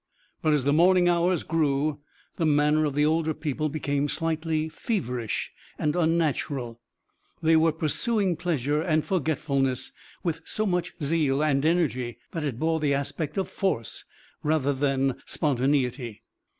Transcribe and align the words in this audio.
But 0.41 0.53
as 0.53 0.63
the 0.63 0.73
morning 0.73 1.07
hours 1.07 1.43
grew 1.43 1.99
the 2.37 2.45
manner 2.47 2.85
of 2.85 2.95
the 2.95 3.05
older 3.05 3.35
people 3.35 3.69
became 3.69 4.09
slightly 4.09 4.67
feverish 4.67 5.51
and 5.77 5.95
unnatural. 5.95 6.79
They 7.43 7.55
were 7.55 7.71
pursuing 7.71 8.35
pleasure 8.35 8.81
and 8.81 9.05
forgetfulness 9.05 9.91
with 10.23 10.41
so 10.43 10.65
much 10.65 10.95
zeal 11.03 11.43
and 11.43 11.63
energy 11.63 12.17
that 12.31 12.43
it 12.43 12.57
bore 12.57 12.79
the 12.79 12.95
aspect 12.95 13.37
of 13.37 13.47
force 13.47 14.03
rather 14.41 14.73
than 14.73 15.21
spontaneity. 15.27 16.23